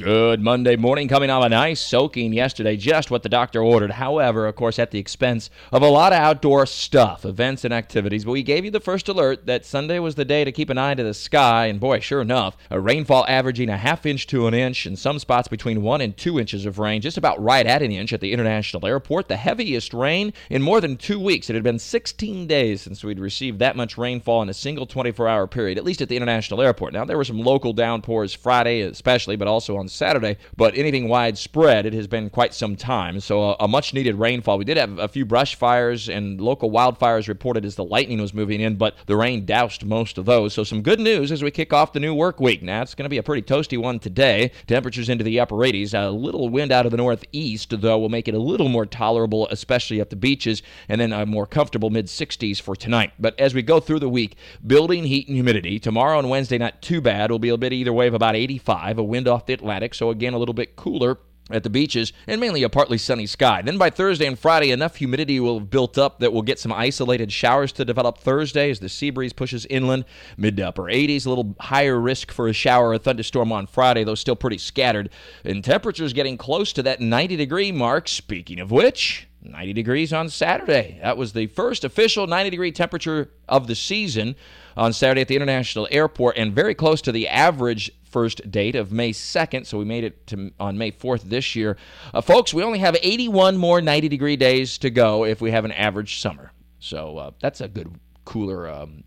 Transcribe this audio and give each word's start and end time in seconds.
Good 0.00 0.40
Monday 0.40 0.76
morning, 0.76 1.08
coming 1.08 1.28
off 1.28 1.44
a 1.44 1.50
nice 1.50 1.78
soaking 1.78 2.32
yesterday, 2.32 2.78
just 2.78 3.10
what 3.10 3.22
the 3.22 3.28
doctor 3.28 3.62
ordered. 3.62 3.90
However, 3.90 4.46
of 4.46 4.56
course, 4.56 4.78
at 4.78 4.92
the 4.92 4.98
expense 4.98 5.50
of 5.72 5.82
a 5.82 5.88
lot 5.88 6.14
of 6.14 6.18
outdoor 6.18 6.64
stuff, 6.64 7.26
events, 7.26 7.66
and 7.66 7.74
activities. 7.74 8.24
But 8.24 8.30
we 8.30 8.42
gave 8.42 8.64
you 8.64 8.70
the 8.70 8.80
first 8.80 9.10
alert 9.10 9.44
that 9.44 9.66
Sunday 9.66 9.98
was 9.98 10.14
the 10.14 10.24
day 10.24 10.42
to 10.42 10.52
keep 10.52 10.70
an 10.70 10.78
eye 10.78 10.94
to 10.94 11.02
the 11.02 11.12
sky, 11.12 11.66
and 11.66 11.78
boy, 11.78 12.00
sure 12.00 12.22
enough, 12.22 12.56
a 12.70 12.80
rainfall 12.80 13.26
averaging 13.28 13.68
a 13.68 13.76
half 13.76 14.06
inch 14.06 14.26
to 14.28 14.46
an 14.46 14.54
inch, 14.54 14.86
in 14.86 14.96
some 14.96 15.18
spots 15.18 15.48
between 15.48 15.82
one 15.82 16.00
and 16.00 16.16
two 16.16 16.40
inches 16.40 16.64
of 16.64 16.78
rain, 16.78 17.02
just 17.02 17.18
about 17.18 17.42
right 17.42 17.66
at 17.66 17.82
an 17.82 17.92
inch 17.92 18.14
at 18.14 18.22
the 18.22 18.32
International 18.32 18.86
Airport. 18.86 19.28
The 19.28 19.36
heaviest 19.36 19.92
rain 19.92 20.32
in 20.48 20.62
more 20.62 20.80
than 20.80 20.96
two 20.96 21.20
weeks. 21.20 21.50
It 21.50 21.54
had 21.54 21.62
been 21.62 21.78
16 21.78 22.46
days 22.46 22.80
since 22.80 23.04
we'd 23.04 23.20
received 23.20 23.58
that 23.58 23.76
much 23.76 23.98
rainfall 23.98 24.40
in 24.40 24.48
a 24.48 24.54
single 24.54 24.86
24 24.86 25.28
hour 25.28 25.46
period, 25.46 25.76
at 25.76 25.84
least 25.84 26.00
at 26.00 26.08
the 26.08 26.16
International 26.16 26.62
Airport. 26.62 26.94
Now, 26.94 27.04
there 27.04 27.18
were 27.18 27.24
some 27.24 27.42
local 27.42 27.74
downpours 27.74 28.32
Friday, 28.32 28.80
especially, 28.80 29.36
but 29.36 29.46
also 29.46 29.76
on 29.76 29.89
Saturday. 29.90 30.36
But 30.56 30.76
anything 30.76 31.08
widespread, 31.08 31.86
it 31.86 31.92
has 31.94 32.06
been 32.06 32.30
quite 32.30 32.54
some 32.54 32.76
time. 32.76 33.20
So 33.20 33.42
uh, 33.42 33.56
a, 33.60 33.64
a 33.64 33.68
much 33.68 33.94
needed 33.94 34.16
rainfall. 34.16 34.58
We 34.58 34.64
did 34.64 34.76
have 34.76 34.98
a 34.98 35.08
few 35.08 35.24
brush 35.24 35.54
fires 35.54 36.08
and 36.08 36.40
local 36.40 36.70
wildfires 36.70 37.28
reported 37.28 37.64
as 37.64 37.74
the 37.74 37.84
lightning 37.84 38.20
was 38.20 38.34
moving 38.34 38.60
in, 38.60 38.76
but 38.76 38.96
the 39.06 39.16
rain 39.16 39.44
doused 39.44 39.84
most 39.84 40.18
of 40.18 40.24
those. 40.24 40.54
So 40.54 40.64
some 40.64 40.82
good 40.82 41.00
news 41.00 41.32
as 41.32 41.42
we 41.42 41.50
kick 41.50 41.72
off 41.72 41.92
the 41.92 42.00
new 42.00 42.14
work 42.14 42.40
week. 42.40 42.62
Now 42.62 42.82
it's 42.82 42.94
going 42.94 43.04
to 43.04 43.10
be 43.10 43.18
a 43.18 43.22
pretty 43.22 43.42
toasty 43.42 43.78
one 43.78 43.98
today. 43.98 44.52
Temperatures 44.66 45.08
into 45.08 45.24
the 45.24 45.40
upper 45.40 45.56
80s. 45.56 45.94
A 45.94 46.10
little 46.10 46.48
wind 46.48 46.72
out 46.72 46.86
of 46.86 46.90
the 46.90 46.96
northeast, 46.96 47.80
though, 47.80 47.98
will 47.98 48.08
make 48.08 48.28
it 48.28 48.34
a 48.34 48.38
little 48.38 48.68
more 48.68 48.86
tolerable, 48.86 49.48
especially 49.50 50.00
at 50.00 50.10
the 50.10 50.16
beaches, 50.16 50.62
and 50.88 51.00
then 51.00 51.12
a 51.12 51.26
more 51.26 51.46
comfortable 51.46 51.90
mid 51.90 52.06
60s 52.06 52.60
for 52.60 52.76
tonight. 52.76 53.12
But 53.18 53.38
as 53.38 53.54
we 53.54 53.62
go 53.62 53.80
through 53.80 54.00
the 54.00 54.08
week, 54.08 54.36
building 54.66 55.04
heat 55.04 55.26
and 55.28 55.36
humidity. 55.36 55.78
Tomorrow 55.78 56.18
and 56.18 56.30
Wednesday, 56.30 56.58
not 56.58 56.82
too 56.82 57.00
bad. 57.00 57.30
We'll 57.30 57.38
be 57.38 57.48
a 57.48 57.56
bit 57.56 57.72
either 57.72 57.92
way 57.92 58.06
of 58.06 58.14
about 58.14 58.36
85. 58.36 58.98
A 58.98 59.02
wind 59.02 59.28
off 59.28 59.46
the 59.46 59.52
Atlantic, 59.52 59.79
so 59.94 60.10
again 60.10 60.34
a 60.34 60.38
little 60.38 60.54
bit 60.54 60.76
cooler 60.76 61.18
at 61.50 61.62
the 61.62 61.70
beaches 61.70 62.12
and 62.26 62.40
mainly 62.40 62.62
a 62.62 62.68
partly 62.68 62.98
sunny 62.98 63.26
sky. 63.26 63.62
Then 63.62 63.78
by 63.78 63.90
Thursday 63.90 64.26
and 64.26 64.38
Friday, 64.38 64.70
enough 64.70 64.96
humidity 64.96 65.40
will 65.40 65.58
have 65.58 65.70
built 65.70 65.98
up 65.98 66.20
that 66.20 66.32
we'll 66.32 66.42
get 66.42 66.58
some 66.58 66.72
isolated 66.72 67.32
showers 67.32 67.72
to 67.72 67.84
develop 67.84 68.18
Thursday 68.18 68.70
as 68.70 68.80
the 68.80 68.88
sea 68.88 69.10
breeze 69.10 69.32
pushes 69.32 69.66
inland, 69.66 70.04
mid 70.36 70.56
to 70.56 70.68
upper 70.68 70.84
80s, 70.84 71.26
a 71.26 71.28
little 71.28 71.54
higher 71.60 71.98
risk 71.98 72.30
for 72.30 72.48
a 72.48 72.52
shower 72.52 72.90
or 72.90 72.98
thunderstorm 72.98 73.52
on 73.52 73.66
Friday, 73.66 74.04
though 74.04 74.14
still 74.14 74.36
pretty 74.36 74.58
scattered. 74.58 75.10
And 75.44 75.64
temperatures 75.64 76.12
getting 76.12 76.36
close 76.36 76.72
to 76.74 76.82
that 76.84 77.00
90 77.00 77.36
degree 77.36 77.72
mark. 77.72 78.08
Speaking 78.08 78.60
of 78.60 78.70
which, 78.70 79.28
90 79.42 79.72
degrees 79.72 80.12
on 80.12 80.28
Saturday. 80.28 80.98
That 81.02 81.16
was 81.16 81.32
the 81.32 81.46
first 81.46 81.84
official 81.84 82.26
90 82.26 82.50
degree 82.50 82.72
temperature 82.72 83.30
of 83.48 83.66
the 83.66 83.74
season 83.74 84.36
on 84.76 84.92
Saturday 84.92 85.22
at 85.22 85.28
the 85.28 85.36
International 85.36 85.88
Airport 85.90 86.36
and 86.36 86.54
very 86.54 86.74
close 86.74 87.00
to 87.02 87.12
the 87.12 87.26
average 87.28 87.90
first 88.10 88.50
date 88.50 88.76
of 88.76 88.92
May 88.92 89.12
2nd. 89.12 89.66
So 89.66 89.78
we 89.78 89.84
made 89.84 90.04
it 90.04 90.26
to 90.28 90.52
on 90.60 90.76
May 90.76 90.92
4th 90.92 91.22
this 91.22 91.54
year. 91.56 91.76
Uh, 92.12 92.20
folks, 92.20 92.52
we 92.52 92.62
only 92.62 92.80
have 92.80 92.96
81 93.00 93.56
more 93.56 93.80
90 93.80 94.08
degree 94.08 94.36
days 94.36 94.78
to 94.78 94.90
go 94.90 95.24
if 95.24 95.40
we 95.40 95.50
have 95.50 95.64
an 95.64 95.72
average 95.72 96.20
summer. 96.20 96.52
So 96.78 97.18
uh, 97.18 97.30
that's 97.40 97.60
a 97.60 97.68
good 97.68 97.98
cooler 98.24 98.68
um, 98.68 99.04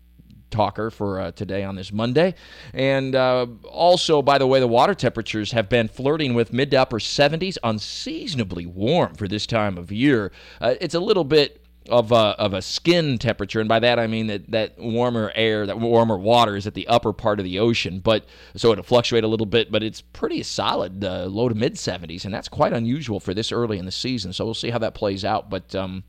talker 0.54 0.90
for 0.90 1.20
uh, 1.20 1.30
today 1.32 1.64
on 1.64 1.74
this 1.74 1.92
Monday. 1.92 2.34
And 2.72 3.14
uh, 3.14 3.46
also, 3.68 4.22
by 4.22 4.38
the 4.38 4.46
way, 4.46 4.60
the 4.60 4.68
water 4.68 4.94
temperatures 4.94 5.52
have 5.52 5.68
been 5.68 5.88
flirting 5.88 6.34
with 6.34 6.52
mid 6.52 6.70
to 6.70 6.76
upper 6.76 6.98
70s, 6.98 7.58
unseasonably 7.62 8.64
warm 8.64 9.14
for 9.14 9.26
this 9.26 9.46
time 9.46 9.76
of 9.76 9.90
year. 9.90 10.32
Uh, 10.60 10.74
it's 10.80 10.94
a 10.94 11.00
little 11.00 11.24
bit 11.24 11.63
of 11.88 12.12
a, 12.12 12.34
of 12.38 12.54
a 12.54 12.62
skin 12.62 13.18
temperature, 13.18 13.60
and 13.60 13.68
by 13.68 13.78
that 13.78 13.98
I 13.98 14.06
mean 14.06 14.28
that, 14.28 14.50
that 14.50 14.78
warmer 14.78 15.30
air, 15.34 15.66
that 15.66 15.78
warmer 15.78 16.16
water 16.16 16.56
is 16.56 16.66
at 16.66 16.74
the 16.74 16.86
upper 16.88 17.12
part 17.12 17.38
of 17.38 17.44
the 17.44 17.58
ocean, 17.58 18.00
but 18.00 18.24
so 18.56 18.72
it'll 18.72 18.84
fluctuate 18.84 19.24
a 19.24 19.28
little 19.28 19.46
bit, 19.46 19.70
but 19.70 19.82
it's 19.82 20.00
pretty 20.00 20.42
solid, 20.42 21.04
uh, 21.04 21.26
low 21.26 21.48
to 21.48 21.54
mid 21.54 21.74
70s, 21.74 22.24
and 22.24 22.32
that's 22.32 22.48
quite 22.48 22.72
unusual 22.72 23.20
for 23.20 23.34
this 23.34 23.52
early 23.52 23.78
in 23.78 23.84
the 23.84 23.92
season. 23.92 24.32
So 24.32 24.44
we'll 24.44 24.54
see 24.54 24.70
how 24.70 24.78
that 24.78 24.94
plays 24.94 25.24
out, 25.24 25.50
but 25.50 25.74
um, 25.74 26.04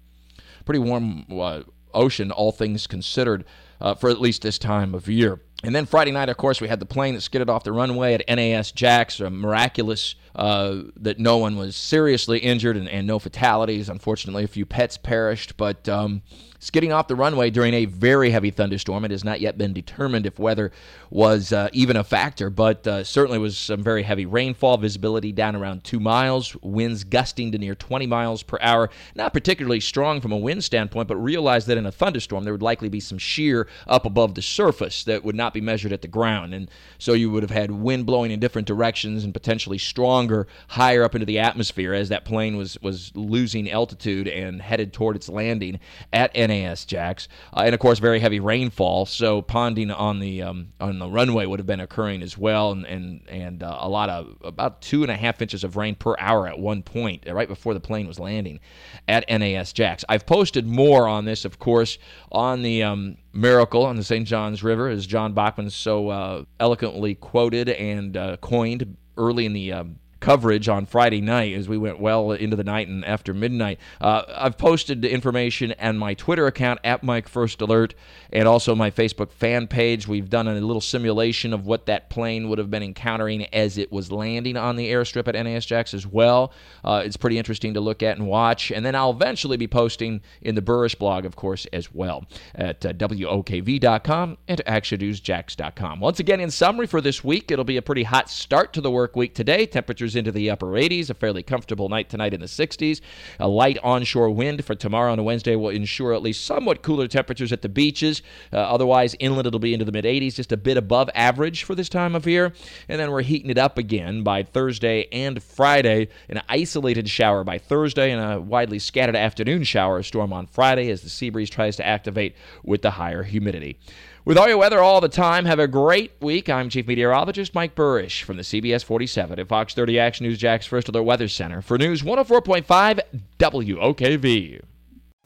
pretty 0.64 0.80
warm 0.80 1.26
uh, 1.32 1.64
ocean, 1.94 2.32
all 2.32 2.52
things 2.52 2.88
considered, 2.88 3.46
uh, 3.82 3.96
for 3.96 4.10
at 4.10 4.22
least 4.22 4.42
this 4.42 4.58
time 4.58 4.96
of 4.96 5.08
year. 5.08 5.42
And 5.64 5.74
then 5.74 5.86
Friday 5.86 6.12
night, 6.12 6.30
of 6.30 6.38
course, 6.38 6.62
we 6.62 6.68
had 6.68 6.80
the 6.80 6.86
plane 6.86 7.16
that 7.16 7.22
skidded 7.22 7.50
off 7.50 7.64
the 7.64 7.72
runway 7.72 8.14
at 8.14 8.24
NAS 8.28 8.72
Jax, 8.72 9.20
a 9.20 9.30
miraculous 9.30 10.16
uh, 10.36 10.82
that 10.98 11.18
no 11.18 11.38
one 11.38 11.56
was 11.56 11.76
seriously 11.76 12.40
injured 12.40 12.76
and, 12.76 12.90
and, 12.90 13.08
no 13.08 13.20
fatalities. 13.20 13.88
Unfortunately, 13.88 14.44
a 14.44 14.48
few 14.48 14.66
pets 14.66 14.98
perished, 14.98 15.56
but 15.56 15.88
um, 15.88 16.22
skidding 16.60 16.92
off 16.92 17.08
the 17.08 17.16
runway 17.16 17.50
during 17.50 17.74
a 17.74 17.86
very 17.86 18.32
heavy 18.32 18.50
thunderstorm. 18.50 19.06
It 19.06 19.12
has 19.12 19.24
not 19.24 19.40
yet 19.40 19.58
been 19.58 19.72
determined 19.72 20.26
if 20.26 20.40
weather 20.40 20.72
was 21.10 21.54
uh, 21.54 21.70
even 21.74 21.96
a 21.96 22.04
factor, 22.04 22.50
but 22.50 22.86
uh, 22.88 23.04
certainly 23.04 23.38
was 23.38 23.58
some 23.58 23.84
very 23.84 24.04
heavy 24.04 24.26
rainfall, 24.26 24.78
visibility 24.78 25.32
down 25.32 25.56
around 25.56 25.84
two 25.84 26.00
miles, 26.00 26.56
winds 26.64 27.04
gusting 27.04 27.52
to 27.52 27.58
near 27.58 27.76
20 27.76 28.08
miles 28.08 28.42
per 28.42 28.58
hour. 28.62 28.90
Not 29.16 29.32
particularly 29.32 29.80
strong 29.80 30.22
from 30.22 30.32
a 30.32 30.38
wind 30.38 30.64
standpoint, 30.64 31.08
but 31.08 31.18
realize 31.18 31.68
that 31.68 31.78
in 31.78 31.86
a 31.86 31.92
thunderstorm 31.92 32.44
there 32.44 32.54
would 32.54 32.64
likely 32.64 32.90
be 32.90 33.00
some 33.00 33.20
shear 33.20 33.68
up 33.88 34.06
above 34.06 34.36
the 34.36 34.42
surface 34.42 35.04
that 35.04 35.24
would 35.24 35.36
not 35.36 35.54
be 35.54 35.62
measured 35.62 35.94
at 35.94 36.02
the 36.02 36.08
ground. 36.08 36.54
And 36.54 36.70
so 36.98 37.14
you 37.14 37.30
would 37.32 37.44
have 37.44 37.52
had 37.52 37.70
wind 37.72 38.06
blowing 38.06 38.32
in 38.32 38.40
different 38.40 38.68
directions 38.68 39.24
and 39.24 39.34
potentially 39.34 39.78
stronger 40.26 40.48
higher 40.68 41.04
up 41.04 41.16
into 41.16 41.26
the 41.26 41.40
atmosphere 41.40 41.94
as 41.94 42.10
that 42.10 42.26
plane 42.26 42.58
was, 42.58 42.78
was 42.82 43.12
losing 43.16 43.70
altitude 43.70 44.28
and 44.28 44.62
headed 44.62 44.92
toward 44.92 45.16
its 45.16 45.30
landing 45.30 45.80
at 46.12 46.36
NAS 46.36 46.86
Jax, 46.86 47.28
uh, 47.54 47.62
and 47.66 47.74
of 47.74 47.80
course 47.80 48.00
very 48.00 48.20
heavy 48.20 48.40
rainfall. 48.40 49.06
So 49.06 49.42
ponding 49.42 49.96
on 49.98 50.20
the 50.20 50.42
um, 50.42 50.70
on 50.80 51.00
the 51.00 51.08
runway 51.08 51.46
would 51.46 51.60
have 51.60 51.68
been 51.68 51.80
occurring 51.80 52.22
as 52.22 52.38
well, 52.38 52.72
and 52.72 52.86
and 52.86 53.22
and 53.30 53.64
uh, 53.64 53.78
a 53.80 53.90
lot 53.90 54.10
of 54.10 54.36
about 54.44 54.82
two 54.82 55.04
and 55.04 55.12
a 55.12 55.16
half 55.16 55.42
inches 55.42 55.64
of 55.64 55.76
rain 55.76 55.96
per 55.96 56.16
hour 56.20 56.48
at 56.48 56.58
one 56.58 56.82
point, 56.82 57.26
right 57.30 57.48
before 57.48 57.74
the 57.74 57.80
plane 57.80 58.08
was 58.08 58.20
landing 58.20 58.60
at 59.08 59.26
NAS 59.30 59.74
Jax. 59.74 60.04
I've 60.10 60.26
posted 60.26 60.66
more 60.66 61.08
on 61.08 61.26
this, 61.26 61.46
of 61.46 61.60
course, 61.60 61.98
on 62.32 62.62
the 62.62 62.84
um, 62.84 63.18
miracle 63.34 63.86
on 63.86 63.96
the 63.96 64.04
St. 64.04 64.28
Johns 64.28 64.64
River, 64.64 64.90
as 64.90 65.06
John 65.06 65.34
Bachman 65.34 65.70
so 65.70 66.10
uh, 66.10 66.44
eloquently 66.60 67.16
quoted 67.16 67.70
and 67.70 68.18
uh, 68.18 68.38
coined 68.38 68.98
early 69.18 69.46
in 69.46 69.54
the 69.54 69.72
um, 69.74 70.00
coverage 70.26 70.68
on 70.68 70.88
Friday 70.88 71.22
night 71.22 71.54
as 71.54 71.70
we 71.70 71.78
went 71.78 72.00
well 72.00 72.32
into 72.32 72.56
the 72.56 72.64
night 72.64 72.88
and 72.88 73.06
after 73.06 73.32
midnight. 73.32 73.80
Uh, 74.02 74.24
I've 74.28 74.58
posted 74.58 75.04
the 75.04 75.12
information 75.14 75.76
on 75.80 76.00
my 76.00 76.16
Twitter 76.16 76.48
account 76.48 76.80
at 76.84 77.04
Mike 77.04 77.28
First 77.28 77.62
Alert 77.62 77.94
and 78.34 78.48
also 78.48 78.74
my 78.74 78.90
Facebook 78.90 79.32
fan 79.32 79.68
page. 79.68 80.08
We've 80.08 80.28
done 80.28 80.48
a 80.48 80.56
little 80.56 80.82
simulation 80.82 81.54
of 81.54 81.68
what 81.68 81.86
that 81.86 82.10
plane 82.10 82.50
would 82.50 82.58
have 82.58 82.72
been 82.72 82.82
encountering 82.82 83.46
as 83.54 83.78
it 83.78 83.92
was 83.92 84.12
landing 84.12 84.58
on 84.58 84.78
the 84.78 84.90
airstrip 84.90 85.28
at 85.28 85.36
NAS 85.36 85.64
Jax 85.64 85.94
as 85.94 86.08
well. 86.08 86.52
Uh, 86.84 87.04
it's 87.06 87.18
pretty 87.18 87.38
interesting 87.38 87.76
to 87.76 87.80
look 87.80 88.02
at 88.02 88.18
and 88.18 88.26
watch. 88.26 88.72
And 88.72 88.84
then 88.84 88.96
I'll 88.96 89.12
eventually 89.12 89.58
be 89.58 89.68
posting 89.68 90.22
in 90.42 90.56
the 90.56 90.62
Buresh 90.64 90.98
blog, 90.98 91.26
of 91.26 91.36
course, 91.36 91.68
as 91.72 91.94
well 91.94 92.26
at 92.56 92.84
uh, 92.84 92.94
WOKV.com 92.94 94.38
and 94.48 94.62
ActionNewsJax.com. 94.66 96.00
Once 96.00 96.20
again, 96.20 96.40
in 96.40 96.50
summary 96.50 96.88
for 96.88 97.00
this 97.00 97.24
week, 97.24 97.52
it'll 97.52 97.64
be 97.64 97.78
a 97.78 97.82
pretty 97.84 98.04
hot 98.04 98.28
start 98.28 98.74
to 98.74 98.82
the 98.82 98.90
work 98.90 99.16
week 99.16 99.36
today. 99.36 99.68
Temperatures 99.68 100.15
into 100.16 100.32
the 100.32 100.50
upper 100.50 100.68
80s. 100.68 101.10
A 101.10 101.14
fairly 101.14 101.44
comfortable 101.44 101.90
night 101.90 102.10
tonight 102.10 102.34
in 102.34 102.40
the 102.40 102.46
60s. 102.46 103.02
A 103.40 103.48
light 103.48 103.78
onshore 103.84 104.30
wind 104.30 104.64
for 104.66 104.76
tomorrow 104.76 105.14
and 105.14 105.24
Wednesday 105.26 105.56
will 105.56 105.70
ensure 105.70 106.14
at 106.14 106.22
least 106.22 106.46
somewhat 106.46 106.82
cooler 106.82 107.08
temperatures 107.08 107.52
at 107.52 107.62
the 107.62 107.70
beaches. 107.70 108.22
Uh, 108.52 108.58
otherwise, 108.58 109.16
inland 109.20 109.48
it'll 109.48 109.60
be 109.60 109.74
into 109.74 109.86
the 109.86 109.92
mid 109.92 110.06
80s, 110.06 110.36
just 110.36 110.52
a 110.52 110.58
bit 110.58 110.78
above 110.78 111.10
average 111.16 111.64
for 111.64 111.76
this 111.76 111.90
time 111.90 112.16
of 112.16 112.28
year. 112.28 112.54
And 112.90 113.00
then 113.00 113.12
we're 113.12 113.22
heating 113.22 113.50
it 113.50 113.58
up 113.58 113.78
again 113.78 114.24
by 114.24 114.44
Thursday 114.44 115.08
and 115.12 115.42
Friday. 115.42 116.10
An 116.30 116.42
isolated 116.50 117.10
shower 117.10 117.44
by 117.44 117.58
Thursday 117.58 118.12
and 118.12 118.22
a 118.22 118.40
widely 118.40 118.80
scattered 118.80 119.16
afternoon 119.16 119.64
shower 119.64 120.04
storm 120.04 120.34
on 120.34 120.48
Friday 120.48 120.90
as 120.90 121.02
the 121.02 121.10
sea 121.10 121.30
breeze 121.30 121.50
tries 121.50 121.76
to 121.78 121.86
activate 121.86 122.36
with 122.64 122.82
the 122.82 122.92
higher 122.92 123.24
humidity. 123.24 123.78
With 124.26 124.40
all 124.40 124.48
your 124.48 124.58
weather 124.58 124.80
all 124.80 125.02
the 125.02 125.08
time, 125.08 125.46
have 125.46 125.60
a 125.60 125.68
great 125.68 126.14
week. 126.20 126.50
I'm 126.50 126.68
Chief 126.68 126.88
Meteorologist 126.88 127.54
Mike 127.54 127.76
Buresh 127.76 128.24
from 128.24 128.38
the 128.38 128.42
CBS 128.42 128.84
47 128.84 129.38
at 129.38 129.48
Fox 129.48 129.76
30 129.76 130.00
Action 130.00 130.26
News 130.26 130.40
Jax 130.40 130.66
First 130.66 130.90
Alert 130.90 131.04
Weather 131.04 131.28
Center 131.28 131.62
for 131.62 131.78
News 131.78 132.02
104.5 132.02 133.02
WOKV. 133.38 134.62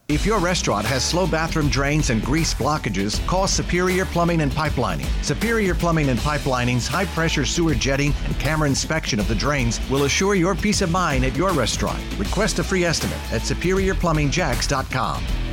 If 0.09 0.25
your 0.25 0.39
restaurant 0.39 0.85
has 0.85 1.05
slow 1.05 1.25
bathroom 1.25 1.69
drains 1.69 2.09
and 2.09 2.21
grease 2.21 2.53
blockages, 2.53 3.25
call 3.25 3.47
Superior 3.47 4.03
Plumbing 4.03 4.41
and 4.41 4.51
Pipelining. 4.51 5.07
Superior 5.23 5.75
Plumbing 5.75 6.09
and 6.09 6.19
Pipelining's 6.19 6.89
high 6.89 7.05
pressure 7.05 7.45
sewer 7.45 7.75
jetting 7.75 8.13
and 8.25 8.37
camera 8.37 8.67
inspection 8.67 9.21
of 9.21 9.29
the 9.29 9.35
drains 9.35 9.79
will 9.89 10.03
assure 10.03 10.35
your 10.35 10.55
peace 10.55 10.81
of 10.81 10.91
mind 10.91 11.23
at 11.23 11.37
your 11.37 11.53
restaurant. 11.53 12.03
Request 12.17 12.59
a 12.59 12.65
free 12.65 12.83
estimate 12.83 13.31
at 13.31 13.43
superiorplumbingjacks.com. 13.43 15.48